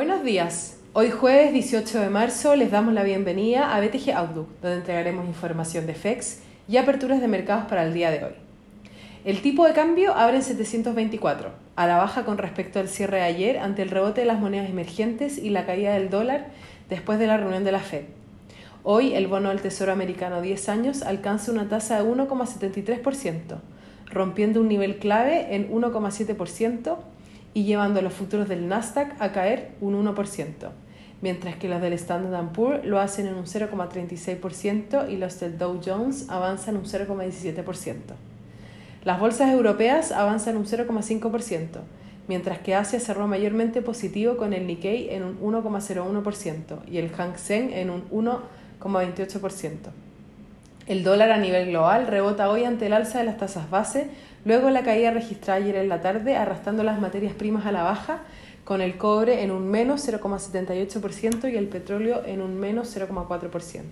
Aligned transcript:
Buenos 0.00 0.24
días. 0.24 0.78
Hoy 0.94 1.10
jueves 1.10 1.52
18 1.52 2.00
de 2.00 2.08
marzo 2.08 2.56
les 2.56 2.70
damos 2.70 2.94
la 2.94 3.02
bienvenida 3.02 3.76
a 3.76 3.80
BTG 3.82 4.14
Outlook, 4.14 4.48
donde 4.62 4.78
entregaremos 4.78 5.26
información 5.26 5.86
de 5.86 5.92
FEX 5.92 6.38
y 6.66 6.78
aperturas 6.78 7.20
de 7.20 7.28
mercados 7.28 7.66
para 7.66 7.82
el 7.82 7.92
día 7.92 8.10
de 8.10 8.24
hoy. 8.24 8.32
El 9.26 9.42
tipo 9.42 9.66
de 9.66 9.74
cambio 9.74 10.14
abre 10.14 10.36
en 10.38 10.42
724, 10.42 11.50
a 11.76 11.86
la 11.86 11.98
baja 11.98 12.24
con 12.24 12.38
respecto 12.38 12.80
al 12.80 12.88
cierre 12.88 13.18
de 13.18 13.24
ayer 13.24 13.58
ante 13.58 13.82
el 13.82 13.90
rebote 13.90 14.22
de 14.22 14.26
las 14.26 14.40
monedas 14.40 14.70
emergentes 14.70 15.36
y 15.36 15.50
la 15.50 15.66
caída 15.66 15.92
del 15.92 16.08
dólar 16.08 16.46
después 16.88 17.18
de 17.18 17.26
la 17.26 17.36
reunión 17.36 17.64
de 17.64 17.72
la 17.72 17.80
Fed. 17.80 18.04
Hoy 18.82 19.12
el 19.12 19.26
bono 19.26 19.50
del 19.50 19.60
Tesoro 19.60 19.92
americano 19.92 20.40
10 20.40 20.68
años 20.70 21.02
alcanza 21.02 21.52
una 21.52 21.68
tasa 21.68 22.02
de 22.02 22.08
1,73%, 22.08 23.58
rompiendo 24.06 24.62
un 24.62 24.68
nivel 24.68 24.96
clave 24.96 25.54
en 25.54 25.70
1,7% 25.70 26.96
y 27.54 27.64
llevando 27.64 28.02
los 28.02 28.12
futuros 28.12 28.48
del 28.48 28.68
Nasdaq 28.68 29.20
a 29.20 29.32
caer 29.32 29.72
un 29.80 29.94
1%, 29.94 30.70
mientras 31.20 31.56
que 31.56 31.68
los 31.68 31.80
del 31.80 31.92
Standard 31.94 32.52
Poor's 32.52 32.84
lo 32.84 33.00
hacen 33.00 33.26
en 33.26 33.34
un 33.34 33.44
0,36% 33.44 35.10
y 35.10 35.16
los 35.16 35.40
del 35.40 35.58
Dow 35.58 35.80
Jones 35.84 36.26
avanzan 36.28 36.76
un 36.76 36.84
0,17%. 36.84 37.96
Las 39.04 39.18
bolsas 39.18 39.50
europeas 39.50 40.12
avanzan 40.12 40.56
un 40.56 40.66
0,5%, 40.66 41.80
mientras 42.28 42.58
que 42.58 42.74
Asia 42.74 43.00
cerró 43.00 43.26
mayormente 43.26 43.82
positivo 43.82 44.36
con 44.36 44.52
el 44.52 44.66
Nikkei 44.66 45.10
en 45.10 45.24
un 45.24 45.40
1,01% 45.40 46.86
y 46.86 46.98
el 46.98 47.10
Hang 47.10 47.36
Seng 47.36 47.72
en 47.72 47.90
un 47.90 48.08
1,28%. 48.10 49.90
El 50.86 51.04
dólar 51.04 51.30
a 51.30 51.38
nivel 51.38 51.68
global 51.68 52.06
rebota 52.06 52.50
hoy 52.50 52.64
ante 52.64 52.86
el 52.86 52.92
alza 52.92 53.18
de 53.18 53.24
las 53.24 53.36
tasas 53.36 53.70
base, 53.70 54.08
luego 54.44 54.70
la 54.70 54.82
caída 54.82 55.10
registrada 55.10 55.60
ayer 55.60 55.76
en 55.76 55.88
la 55.88 56.00
tarde 56.00 56.36
arrastrando 56.36 56.82
las 56.82 57.00
materias 57.00 57.34
primas 57.34 57.66
a 57.66 57.72
la 57.72 57.82
baja, 57.82 58.22
con 58.64 58.80
el 58.80 58.96
cobre 58.96 59.42
en 59.42 59.50
un 59.50 59.68
menos 59.68 60.06
0,78% 60.08 61.52
y 61.52 61.56
el 61.56 61.68
petróleo 61.68 62.22
en 62.24 62.40
un 62.40 62.58
menos 62.58 62.96
0,4%. 62.96 63.82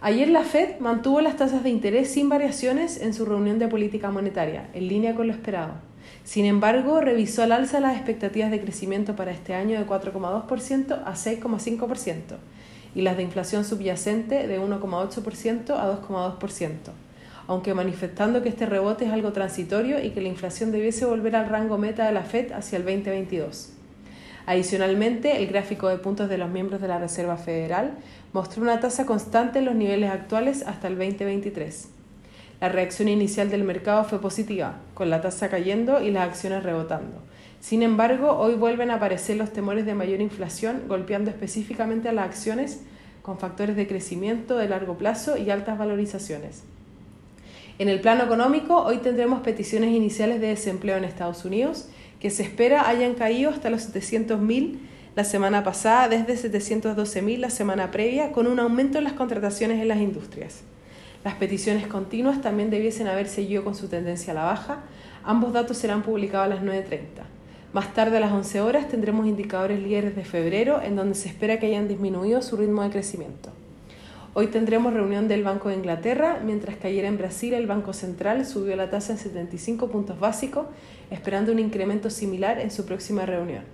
Ayer 0.00 0.28
la 0.28 0.42
Fed 0.42 0.78
mantuvo 0.80 1.20
las 1.20 1.36
tasas 1.36 1.62
de 1.62 1.70
interés 1.70 2.10
sin 2.10 2.28
variaciones 2.28 3.00
en 3.00 3.14
su 3.14 3.24
reunión 3.24 3.58
de 3.58 3.68
política 3.68 4.10
monetaria, 4.10 4.68
en 4.74 4.88
línea 4.88 5.14
con 5.14 5.26
lo 5.26 5.32
esperado. 5.32 5.74
Sin 6.24 6.44
embargo, 6.44 7.00
revisó 7.00 7.42
al 7.42 7.52
alza 7.52 7.80
las 7.80 7.96
expectativas 7.96 8.50
de 8.50 8.60
crecimiento 8.60 9.16
para 9.16 9.30
este 9.30 9.54
año 9.54 9.78
de 9.78 9.86
4,2% 9.86 11.02
a 11.04 11.14
6,5% 11.14 12.36
y 12.96 13.02
las 13.02 13.18
de 13.18 13.22
inflación 13.22 13.66
subyacente 13.66 14.48
de 14.48 14.58
1,8% 14.58 15.70
a 15.76 16.02
2,2%, 16.02 16.70
aunque 17.46 17.74
manifestando 17.74 18.42
que 18.42 18.48
este 18.48 18.64
rebote 18.64 19.04
es 19.04 19.12
algo 19.12 19.32
transitorio 19.32 20.02
y 20.02 20.10
que 20.10 20.22
la 20.22 20.28
inflación 20.28 20.72
debiese 20.72 21.04
volver 21.04 21.36
al 21.36 21.50
rango 21.50 21.76
meta 21.76 22.06
de 22.06 22.12
la 22.12 22.22
Fed 22.22 22.52
hacia 22.52 22.78
el 22.78 22.84
2022. 22.86 23.74
Adicionalmente, 24.46 25.36
el 25.36 25.46
gráfico 25.46 25.88
de 25.88 25.98
puntos 25.98 26.30
de 26.30 26.38
los 26.38 26.48
miembros 26.48 26.80
de 26.80 26.88
la 26.88 26.98
Reserva 26.98 27.36
Federal 27.36 27.92
mostró 28.32 28.62
una 28.62 28.80
tasa 28.80 29.04
constante 29.04 29.58
en 29.58 29.66
los 29.66 29.74
niveles 29.74 30.10
actuales 30.10 30.62
hasta 30.66 30.88
el 30.88 30.96
2023. 30.96 31.95
La 32.60 32.70
reacción 32.70 33.08
inicial 33.08 33.50
del 33.50 33.64
mercado 33.64 34.04
fue 34.04 34.20
positiva, 34.20 34.78
con 34.94 35.10
la 35.10 35.20
tasa 35.20 35.50
cayendo 35.50 36.00
y 36.02 36.10
las 36.10 36.26
acciones 36.26 36.62
rebotando. 36.62 37.22
Sin 37.60 37.82
embargo, 37.82 38.32
hoy 38.32 38.54
vuelven 38.54 38.90
a 38.90 38.94
aparecer 38.94 39.36
los 39.36 39.52
temores 39.52 39.84
de 39.84 39.94
mayor 39.94 40.20
inflación, 40.20 40.84
golpeando 40.88 41.30
específicamente 41.30 42.08
a 42.08 42.12
las 42.12 42.26
acciones 42.26 42.80
con 43.20 43.38
factores 43.38 43.76
de 43.76 43.86
crecimiento 43.86 44.56
de 44.56 44.68
largo 44.68 44.96
plazo 44.96 45.36
y 45.36 45.50
altas 45.50 45.76
valorizaciones. 45.76 46.62
En 47.78 47.88
el 47.88 48.00
plano 48.00 48.24
económico, 48.24 48.82
hoy 48.82 48.98
tendremos 48.98 49.40
peticiones 49.40 49.90
iniciales 49.90 50.40
de 50.40 50.46
desempleo 50.46 50.96
en 50.96 51.04
Estados 51.04 51.44
Unidos 51.44 51.88
que 52.20 52.30
se 52.30 52.42
espera 52.42 52.88
hayan 52.88 53.14
caído 53.14 53.50
hasta 53.50 53.68
los 53.68 53.92
700.000 53.92 54.78
la 55.14 55.24
semana 55.24 55.62
pasada, 55.62 56.08
desde 56.08 56.50
712.000 56.50 57.38
la 57.38 57.50
semana 57.50 57.90
previa, 57.90 58.32
con 58.32 58.46
un 58.46 58.60
aumento 58.60 58.98
en 58.98 59.04
las 59.04 59.12
contrataciones 59.12 59.80
en 59.80 59.88
las 59.88 59.98
industrias. 59.98 60.62
Las 61.26 61.34
peticiones 61.34 61.88
continuas 61.88 62.40
también 62.40 62.70
debiesen 62.70 63.08
haber 63.08 63.26
seguido 63.26 63.64
con 63.64 63.74
su 63.74 63.88
tendencia 63.88 64.30
a 64.30 64.34
la 64.36 64.44
baja. 64.44 64.84
Ambos 65.24 65.52
datos 65.52 65.76
serán 65.76 66.02
publicados 66.04 66.46
a 66.46 66.54
las 66.54 66.62
9.30. 66.62 67.00
Más 67.72 67.92
tarde, 67.94 68.18
a 68.18 68.20
las 68.20 68.30
11 68.30 68.60
horas, 68.60 68.88
tendremos 68.88 69.26
indicadores 69.26 69.82
líderes 69.82 70.14
de 70.14 70.24
febrero, 70.24 70.80
en 70.80 70.94
donde 70.94 71.16
se 71.16 71.28
espera 71.28 71.58
que 71.58 71.66
hayan 71.66 71.88
disminuido 71.88 72.42
su 72.42 72.56
ritmo 72.56 72.84
de 72.84 72.90
crecimiento. 72.90 73.50
Hoy 74.34 74.46
tendremos 74.46 74.92
reunión 74.92 75.26
del 75.26 75.42
Banco 75.42 75.68
de 75.68 75.74
Inglaterra, 75.74 76.38
mientras 76.44 76.76
que 76.76 76.86
ayer 76.86 77.04
en 77.04 77.18
Brasil 77.18 77.54
el 77.54 77.66
Banco 77.66 77.92
Central 77.92 78.46
subió 78.46 78.76
la 78.76 78.88
tasa 78.88 79.10
en 79.10 79.18
75 79.18 79.88
puntos 79.88 80.20
básicos, 80.20 80.68
esperando 81.10 81.50
un 81.50 81.58
incremento 81.58 82.08
similar 82.08 82.60
en 82.60 82.70
su 82.70 82.86
próxima 82.86 83.26
reunión. 83.26 83.64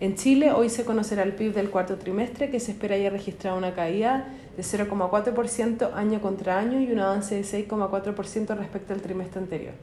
En 0.00 0.16
Chile 0.16 0.52
hoy 0.52 0.70
se 0.70 0.84
conocerá 0.84 1.22
el 1.22 1.34
PIB 1.34 1.54
del 1.54 1.70
cuarto 1.70 1.96
trimestre, 1.96 2.50
que 2.50 2.60
se 2.60 2.72
espera 2.72 2.96
haya 2.96 3.10
registrado 3.10 3.56
una 3.56 3.74
caída 3.74 4.28
de 4.56 4.62
0,4% 4.62 5.94
año 5.94 6.20
contra 6.20 6.58
año 6.58 6.80
y 6.80 6.90
un 6.92 7.00
avance 7.00 7.36
de 7.36 7.42
6,4% 7.42 8.56
respecto 8.56 8.92
al 8.92 9.00
trimestre 9.00 9.40
anterior. 9.40 9.74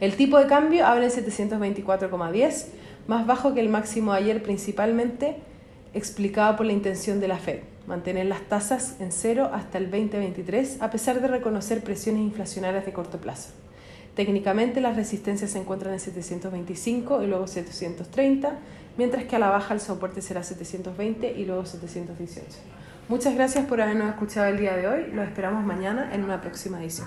El 0.00 0.16
tipo 0.16 0.38
de 0.38 0.46
cambio 0.46 0.86
abre 0.86 1.06
en 1.06 1.10
724,10, 1.10 2.66
más 3.06 3.26
bajo 3.26 3.54
que 3.54 3.60
el 3.60 3.68
máximo 3.68 4.12
ayer 4.12 4.42
principalmente 4.42 5.36
explicado 5.94 6.56
por 6.56 6.66
la 6.66 6.72
intención 6.72 7.20
de 7.20 7.28
la 7.28 7.38
Fed 7.38 7.60
mantener 7.88 8.26
las 8.26 8.42
tasas 8.42 8.96
en 9.00 9.10
cero 9.10 9.50
hasta 9.52 9.78
el 9.78 9.90
2023, 9.90 10.82
a 10.82 10.90
pesar 10.90 11.20
de 11.22 11.26
reconocer 11.26 11.82
presiones 11.82 12.20
inflacionarias 12.20 12.84
de 12.84 12.92
corto 12.92 13.18
plazo. 13.18 13.50
Técnicamente 14.18 14.80
las 14.80 14.96
resistencias 14.96 15.52
se 15.52 15.60
encuentran 15.60 15.92
en 15.92 16.00
725 16.00 17.22
y 17.22 17.28
luego 17.28 17.46
730, 17.46 18.58
mientras 18.96 19.22
que 19.26 19.36
a 19.36 19.38
la 19.38 19.48
baja 19.48 19.74
el 19.74 19.80
soporte 19.80 20.22
será 20.22 20.42
720 20.42 21.38
y 21.38 21.44
luego 21.44 21.64
718. 21.64 22.44
Muchas 23.08 23.36
gracias 23.36 23.66
por 23.66 23.80
habernos 23.80 24.08
escuchado 24.08 24.48
el 24.48 24.58
día 24.58 24.74
de 24.74 24.88
hoy. 24.88 25.12
Los 25.12 25.24
esperamos 25.28 25.64
mañana 25.64 26.12
en 26.12 26.24
una 26.24 26.40
próxima 26.40 26.82
edición. 26.82 27.06